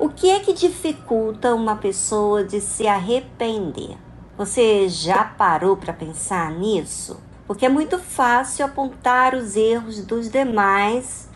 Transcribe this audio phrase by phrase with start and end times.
[0.00, 3.98] O que é que dificulta uma pessoa de se arrepender?
[4.36, 7.20] Você já parou para pensar nisso?
[7.48, 11.28] Porque é muito fácil apontar os erros dos demais,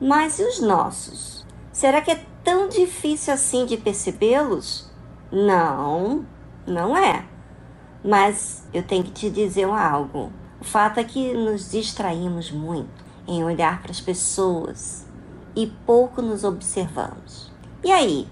[0.00, 1.46] mas e os nossos?
[1.70, 4.90] Será que é tão difícil assim de percebê-los?
[5.30, 6.26] Não,
[6.66, 7.24] não é.
[8.04, 10.32] Mas eu tenho que te dizer algo.
[10.60, 15.06] O fato é que nos distraímos muito em olhar para as pessoas
[15.54, 17.53] e pouco nos observamos.
[17.84, 18.26] E aí?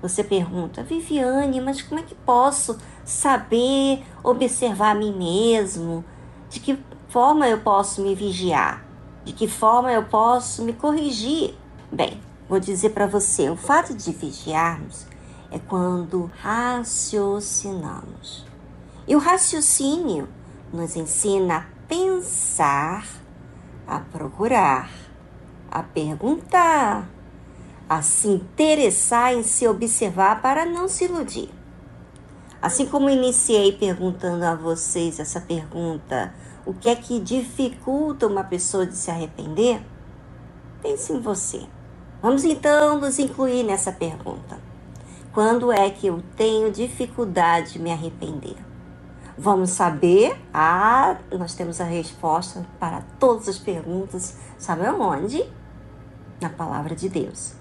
[0.00, 6.02] Você pergunta, Viviane, mas como é que posso saber observar a mim mesmo?
[6.48, 6.78] De que
[7.08, 8.82] forma eu posso me vigiar?
[9.24, 11.54] De que forma eu posso me corrigir?
[11.92, 15.06] Bem, vou dizer para você: o fato de vigiarmos
[15.50, 18.46] é quando raciocinamos.
[19.06, 20.26] E o raciocínio
[20.72, 23.06] nos ensina a pensar,
[23.86, 24.88] a procurar,
[25.70, 27.10] a perguntar,
[27.88, 31.50] a se interessar em se observar para não se iludir.
[32.60, 36.34] Assim como iniciei perguntando a vocês essa pergunta,
[36.64, 39.80] o que é que dificulta uma pessoa de se arrepender?
[40.82, 41.62] Pense em você.
[42.20, 44.58] Vamos então nos incluir nessa pergunta.
[45.32, 48.56] Quando é que eu tenho dificuldade de me arrepender?
[49.38, 50.36] Vamos saber?
[50.52, 54.34] Ah, nós temos a resposta para todas as perguntas.
[54.58, 55.44] Sabe aonde?
[56.40, 57.54] Na palavra de Deus.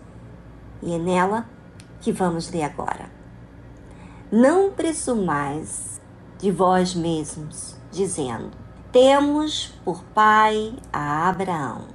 [0.81, 1.48] E é nela
[2.02, 3.09] que vamos ler agora.
[4.31, 6.02] Não presumais
[6.38, 8.52] de vós mesmos, dizendo:
[8.92, 11.88] Temos por pai a Abraão.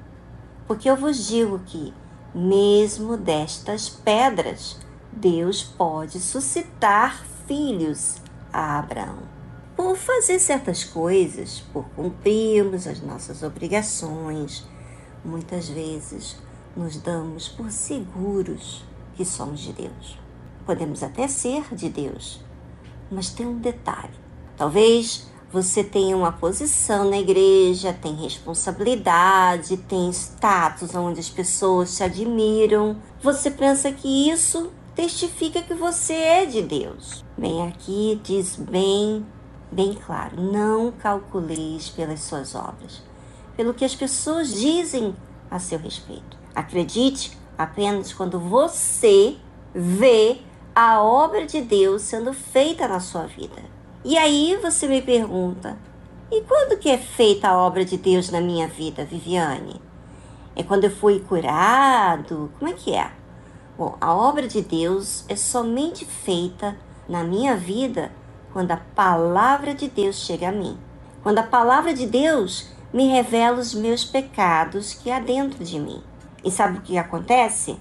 [0.67, 1.93] Porque eu vos digo que,
[2.35, 4.79] mesmo destas pedras,
[5.13, 8.17] Deus pode suscitar filhos
[8.53, 9.41] a Abraão
[9.77, 14.63] por fazer certas coisas, por cumprirmos as nossas obrigações,
[15.25, 16.37] muitas vezes
[16.77, 20.19] nos damos por seguros que somos de Deus.
[20.65, 22.41] Podemos até ser de Deus,
[23.11, 24.15] mas tem um detalhe.
[24.57, 32.05] Talvez você tenha uma posição na igreja, tem responsabilidade, tem status onde as pessoas te
[32.05, 32.97] admiram.
[33.21, 37.25] Você pensa que isso testifica que você é de Deus.
[37.37, 39.27] Bem, aqui diz bem
[39.71, 43.03] bem claro: não calculeis pelas suas obras,
[43.57, 45.15] pelo que as pessoas dizem
[45.51, 46.40] a seu respeito.
[46.55, 49.37] Acredite apenas quando você
[49.75, 50.39] vê
[50.75, 53.63] a obra de Deus sendo feita na sua vida.
[54.05, 55.77] E aí você me pergunta:
[56.31, 59.81] e quando que é feita a obra de Deus na minha vida, Viviane?
[60.55, 62.51] É quando eu fui curado?
[62.59, 63.11] Como é que é?
[63.77, 66.77] Bom, a obra de Deus é somente feita
[67.09, 68.13] na minha vida
[68.53, 70.79] quando a palavra de Deus chega a mim.
[71.23, 76.03] Quando a palavra de Deus me revela os meus pecados que há dentro de mim.
[76.45, 77.79] E sabe o que acontece?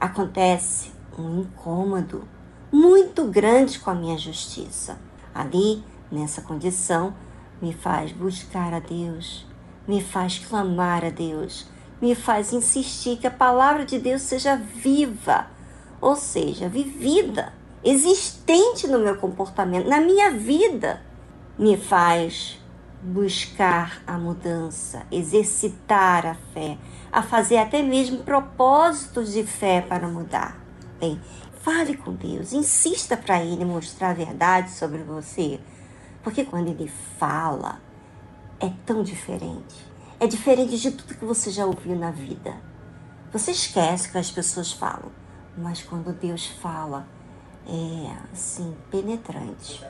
[0.00, 2.26] Acontece um incômodo
[2.70, 4.98] muito grande com a minha justiça.
[5.34, 7.14] Ali, nessa condição,
[7.60, 9.46] me faz buscar a Deus,
[9.86, 11.66] me faz clamar a Deus,
[12.00, 15.46] me faz insistir que a palavra de Deus seja viva,
[16.00, 21.00] ou seja, vivida existente no meu comportamento, na minha vida,
[21.58, 22.58] me faz
[23.02, 26.76] buscar a mudança, exercitar a fé,
[27.12, 30.58] a fazer até mesmo propósitos de fé para mudar.
[30.98, 31.20] Bem,
[31.62, 35.60] fale com Deus, insista para Ele mostrar a verdade sobre você,
[36.22, 37.80] porque quando Ele fala,
[38.60, 39.86] é tão diferente.
[40.20, 42.56] É diferente de tudo que você já ouviu na vida.
[43.32, 45.12] Você esquece que as pessoas falam,
[45.56, 47.06] mas quando Deus fala,
[47.66, 49.84] é assim penetrante.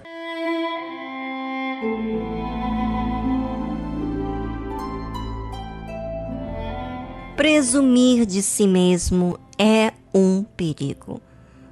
[7.36, 11.20] Presumir de si mesmo é um perigo.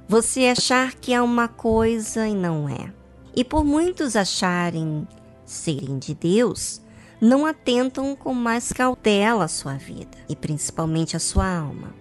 [0.07, 2.93] Você achar que é uma coisa e não é.
[3.35, 5.05] E por muitos acharem
[5.45, 6.81] serem de Deus,
[7.19, 11.93] não atentam com mais cautela a sua vida e principalmente a sua alma.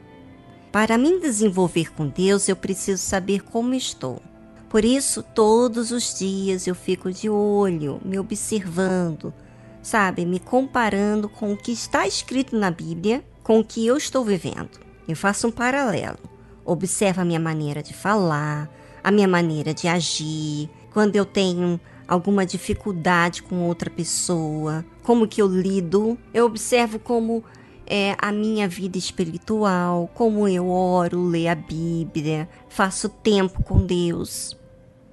[0.70, 4.22] Para me desenvolver com Deus, eu preciso saber como estou.
[4.68, 9.32] Por isso, todos os dias eu fico de olho, me observando,
[9.80, 14.24] sabe, me comparando com o que está escrito na Bíblia com o que eu estou
[14.24, 14.80] vivendo.
[15.06, 16.18] Eu faço um paralelo.
[16.64, 18.68] Observo a minha maneira de falar,
[19.04, 25.40] a minha maneira de agir, quando eu tenho alguma dificuldade com outra pessoa, como que
[25.40, 26.18] eu lido.
[26.34, 27.44] Eu observo como
[27.86, 34.56] é, a minha vida espiritual, como eu oro, leio a Bíblia, faço tempo com Deus.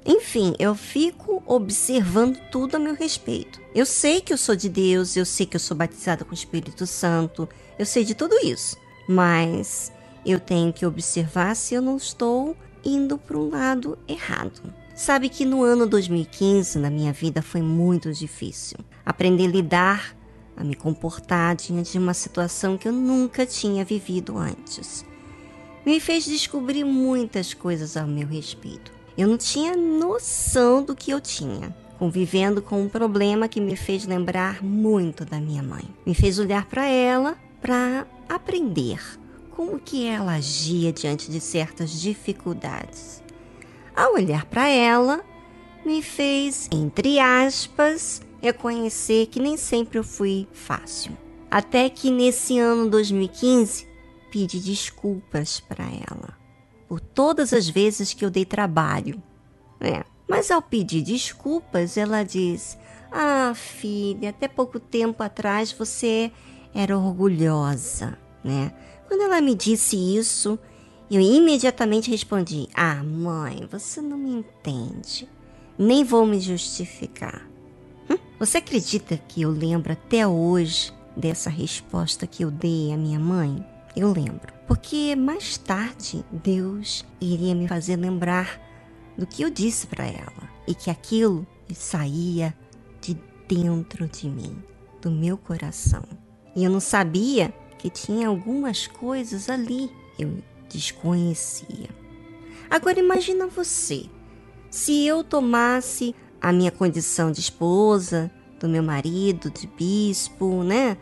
[0.06, 3.62] Enfim, eu fico observando tudo a meu respeito.
[3.74, 6.34] Eu sei que eu sou de Deus, eu sei que eu sou batizada com o
[6.34, 7.48] Espírito Santo,
[7.80, 8.76] eu sei de tudo isso,
[9.08, 9.92] mas
[10.26, 14.62] eu tenho que observar se eu não estou indo para um lado errado.
[14.94, 18.78] Sabe que no ano 2015 na minha vida foi muito difícil.
[19.06, 20.16] Aprender a lidar,
[20.56, 25.06] a me comportar diante de uma situação que eu nunca tinha vivido antes.
[25.86, 28.92] Me fez descobrir muitas coisas ao meu respeito.
[29.18, 34.06] Eu não tinha noção do que eu tinha convivendo com um problema que me fez
[34.06, 35.86] lembrar muito da minha mãe.
[36.06, 39.00] Me fez olhar para ela para aprender
[39.52, 43.24] como que ela agia diante de certas dificuldades.
[43.96, 45.24] Ao olhar para ela,
[45.86, 51.18] me fez, entre aspas, reconhecer que nem sempre eu fui fácil.
[51.50, 53.88] Até que nesse ano 2015
[54.30, 56.38] pedi desculpas para ela
[56.90, 59.24] por todas as vezes que eu dei trabalho.
[59.80, 62.78] É, mas ao pedir desculpas, ela diz:
[63.10, 66.30] Ah, filha, até pouco tempo atrás você
[66.75, 68.74] era orgulhosa, né?
[69.07, 70.60] Quando ela me disse isso,
[71.10, 75.30] eu imediatamente respondi: Ah, mãe, você não me entende.
[75.78, 77.53] Nem vou me justificar.
[78.44, 83.66] Você acredita que eu lembro até hoje dessa resposta que eu dei à minha mãe?
[83.95, 84.51] Eu lembro.
[84.68, 88.60] Porque mais tarde Deus iria me fazer lembrar
[89.18, 92.54] do que eu disse para ela e que aquilo saía
[93.00, 93.18] de
[93.48, 94.62] dentro de mim,
[95.01, 96.04] do meu coração.
[96.54, 101.90] E eu não sabia que tinha algumas coisas ali eu desconhecia.
[102.69, 104.07] Agora imagina você,
[104.69, 106.13] se eu tomasse
[106.44, 108.30] a minha condição de esposa,
[108.60, 110.95] do meu marido, de bispo, né,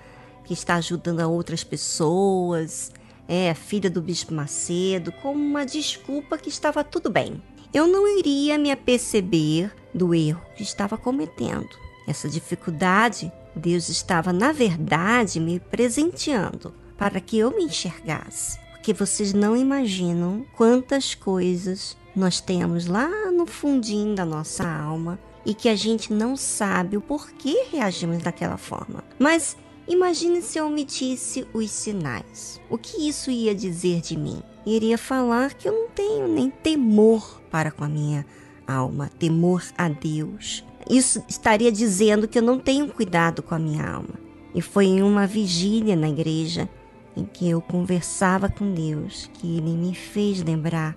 [0.46, 2.92] que está ajudando a outras pessoas,
[3.28, 7.42] é filha do bispo Macedo, como uma desculpa que estava tudo bem
[7.74, 11.70] eu não iria me aperceber do erro que estava cometendo.
[12.06, 18.60] Essa dificuldade, Deus estava, na verdade, me presenteando para que eu me enxergasse.
[18.72, 25.54] Porque vocês não imaginam quantas coisas nós temos lá no fundinho da nossa alma e
[25.54, 29.04] que a gente não sabe o porquê reagimos daquela forma.
[29.18, 29.58] Mas
[29.88, 32.62] imagine se eu omitisse os sinais.
[32.70, 34.42] O que isso ia dizer de mim?
[34.66, 38.26] Iria falar que eu não tenho nem temor para com a minha
[38.68, 40.64] alma, temor a Deus.
[40.90, 44.20] Isso estaria dizendo que eu não tenho cuidado com a minha alma.
[44.54, 46.70] E foi em uma vigília na igreja
[47.16, 50.96] em que eu conversava com Deus que ele me fez lembrar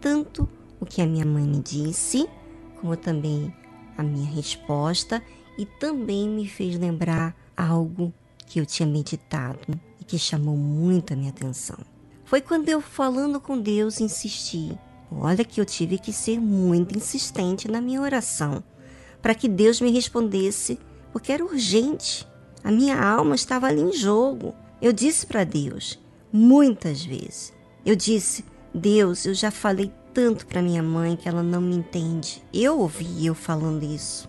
[0.00, 0.48] tanto
[0.80, 2.28] o que a minha mãe me disse,
[2.80, 3.52] como também
[3.96, 5.22] a minha resposta,
[5.58, 8.12] e também me fez lembrar algo
[8.46, 11.78] que eu tinha meditado e que chamou muito a minha atenção.
[12.24, 14.78] Foi quando eu, falando com Deus, insisti
[15.20, 18.62] Olha que eu tive que ser muito insistente na minha oração
[19.20, 20.78] para que Deus me respondesse,
[21.12, 22.26] porque era urgente.
[22.64, 24.54] A minha alma estava ali em jogo.
[24.80, 25.98] Eu disse para Deus
[26.32, 27.52] muitas vezes.
[27.84, 28.44] Eu disse:
[28.74, 32.42] "Deus, eu já falei tanto para minha mãe que ela não me entende.
[32.52, 34.28] Eu ouvi eu falando isso.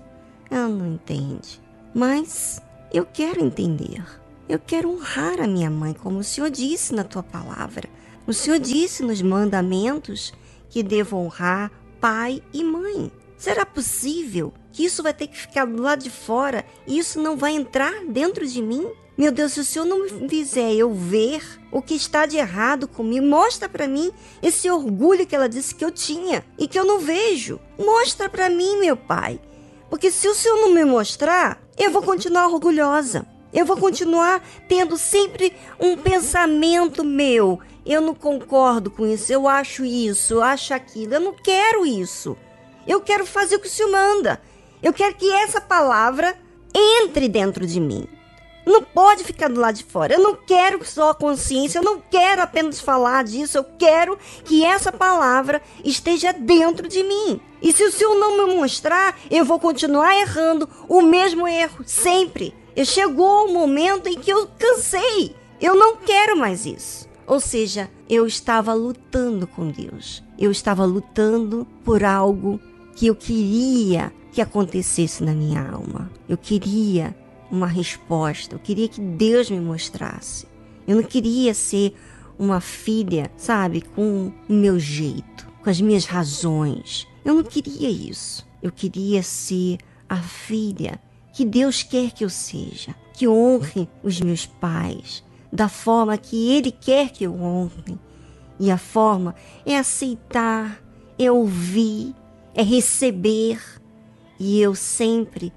[0.50, 1.62] Ela não entende.
[1.94, 4.04] Mas eu quero entender.
[4.48, 7.90] Eu quero honrar a minha mãe, como o Senhor disse na tua palavra.
[8.26, 10.34] O Senhor disse nos mandamentos
[10.70, 13.12] que devo honrar pai e mãe.
[13.38, 17.36] Será possível que isso vai ter que ficar do lado de fora e isso não
[17.38, 18.90] vai entrar dentro de mim?
[19.18, 22.88] Meu Deus, se o Senhor não me fizer eu ver o que está de errado
[22.88, 26.86] comigo, mostra para mim esse orgulho que ela disse que eu tinha e que eu
[26.86, 27.60] não vejo.
[27.78, 29.40] Mostra para mim, meu Pai.
[29.90, 33.28] Porque se o Senhor não me mostrar, eu vou continuar orgulhosa.
[33.54, 39.84] Eu vou continuar tendo sempre um pensamento meu eu não concordo com isso, eu acho
[39.84, 41.16] isso, eu acho aquilo.
[41.16, 42.38] Eu não quero isso.
[42.88, 44.42] Eu quero fazer o que o Senhor manda.
[44.82, 46.36] Eu quero que essa palavra
[46.74, 48.08] entre dentro de mim.
[48.66, 50.14] Não pode ficar do lado de fora.
[50.14, 54.92] Eu não quero só consciência, eu não quero apenas falar disso, eu quero que essa
[54.92, 57.42] palavra esteja dentro de mim.
[57.62, 62.54] E se o Senhor não me mostrar, eu vou continuar errando o mesmo erro, sempre.
[62.86, 65.36] Chegou o momento em que eu cansei.
[65.62, 67.08] Eu não quero mais isso.
[67.26, 70.24] Ou seja, eu estava lutando com Deus.
[70.38, 72.60] Eu estava lutando por algo
[72.96, 76.12] que eu queria que acontecesse na minha alma.
[76.28, 77.16] Eu queria
[77.54, 78.56] uma resposta.
[78.56, 80.48] Eu queria que Deus me mostrasse.
[80.88, 81.94] Eu não queria ser
[82.38, 87.08] uma filha, sabe, com o meu jeito, com as minhas razões.
[87.24, 88.46] Eu não queria isso.
[88.62, 89.78] Eu queria ser
[90.10, 91.00] a filha
[91.32, 96.72] que Deus quer que eu seja, que honre os meus pais, da forma que Ele
[96.72, 98.00] quer que eu honre.
[98.60, 100.82] E a forma é aceitar,
[101.20, 102.16] é ouvir,
[102.56, 103.62] é receber.
[104.40, 105.54] E eu sempre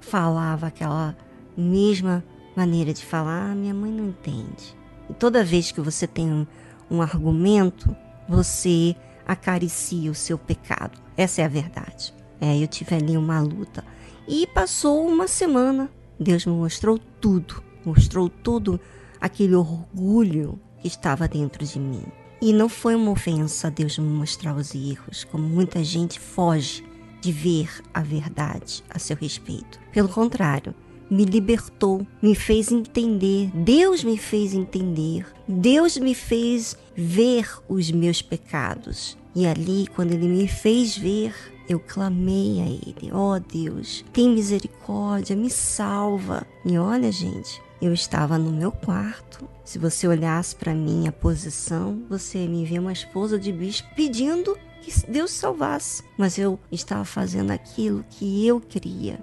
[0.00, 1.16] falava aquela
[1.56, 2.24] mesma
[2.56, 4.76] maneira de falar, ah, minha mãe não entende.
[5.08, 6.46] E toda vez que você tem um,
[6.90, 7.94] um argumento,
[8.28, 8.96] você
[9.26, 10.98] acaricia o seu pecado.
[11.16, 12.14] Essa é a verdade.
[12.40, 13.84] É, eu tive ali uma luta.
[14.26, 15.90] E passou uma semana.
[16.18, 17.62] Deus me mostrou tudo.
[17.84, 18.80] Mostrou todo
[19.20, 22.04] aquele orgulho que estava dentro de mim.
[22.40, 26.84] E não foi uma ofensa Deus me mostrar os erros, como muita gente foge
[27.20, 29.80] de ver a verdade a seu respeito.
[29.90, 30.74] Pelo contrário,
[31.10, 38.22] me libertou, me fez entender, Deus me fez entender, Deus me fez ver os meus
[38.22, 39.16] pecados.
[39.34, 41.34] E ali, quando Ele me fez ver,
[41.68, 46.46] eu clamei a Ele: Ó oh Deus, tem misericórdia, me salva.
[46.64, 49.48] E olha, gente, eu estava no meu quarto.
[49.64, 55.10] Se você olhasse para minha posição, você me vê uma esposa de bispo pedindo que
[55.10, 56.02] Deus salvasse.
[56.16, 59.18] Mas eu estava fazendo aquilo que eu queria,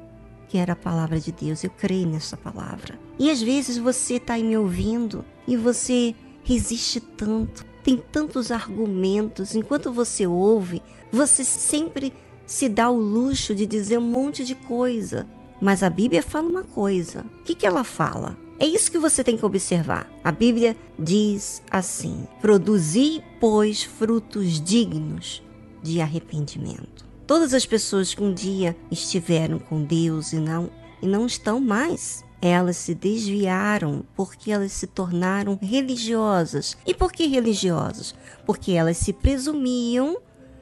[0.54, 1.64] que era a palavra de Deus.
[1.64, 3.00] Eu creio nessa palavra.
[3.18, 9.56] E às vezes você está aí me ouvindo e você resiste tanto, tem tantos argumentos.
[9.56, 10.80] Enquanto você ouve,
[11.12, 12.14] você sempre
[12.46, 15.26] se dá o luxo de dizer um monte de coisa.
[15.60, 17.26] Mas a Bíblia fala uma coisa.
[17.40, 18.38] O que, que ela fala?
[18.60, 20.08] É isso que você tem que observar.
[20.24, 25.42] A Bíblia diz assim: Produzi, pois, frutos dignos
[25.82, 27.12] de arrependimento.
[27.26, 30.70] Todas as pessoas que um dia estiveram com Deus e não,
[31.02, 36.78] e não estão mais, elas se desviaram porque elas se tornaram religiosas.
[36.86, 38.14] E por que religiosas?
[38.46, 40.18] Porque elas se presumiam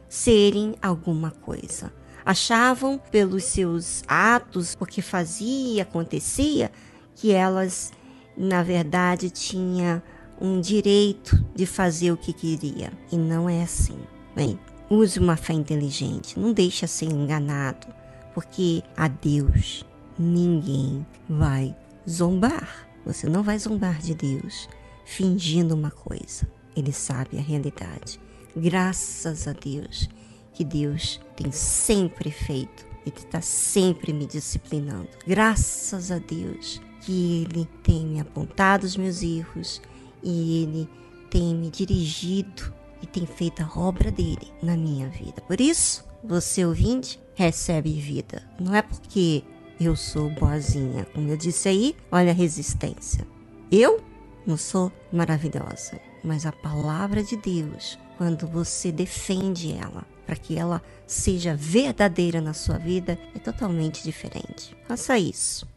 [0.08, 1.92] serem alguma coisa.
[2.24, 6.72] Achavam pelos seus atos, porque fazia, acontecia,
[7.16, 7.92] que elas,
[8.38, 10.04] na verdade, tinha
[10.40, 12.94] um direito de fazer o que queria.
[13.12, 13.98] E não é assim.
[14.36, 14.60] Bem,
[14.92, 17.88] use uma fé inteligente, não deixe ser enganado,
[18.34, 19.86] porque a Deus
[20.20, 21.76] ninguém vai
[22.08, 22.88] zombar.
[23.06, 24.68] Você não vai zombar de Deus
[25.06, 26.48] fingindo uma coisa.
[26.76, 28.20] Ele sabe a realidade.
[28.56, 30.10] Graças a Deus
[30.54, 32.86] que Deus tem sempre feito.
[33.06, 35.10] Ele está sempre me disciplinando.
[35.26, 39.82] Graças a Deus que Ele tem me apontado os meus erros
[40.22, 40.90] e Ele
[41.30, 45.42] tem me dirigido e tem feito a obra dele na minha vida.
[45.42, 48.44] Por isso, você ouvinte, recebe vida.
[48.60, 49.44] Não é porque
[49.80, 53.26] eu sou boazinha, como eu disse aí, olha a resistência.
[53.72, 54.02] Eu
[54.46, 60.82] não sou maravilhosa, mas a palavra de Deus, quando você defende ela, para que ela
[61.08, 64.76] seja verdadeira na sua vida, é totalmente diferente.
[64.88, 65.68] Faça isso.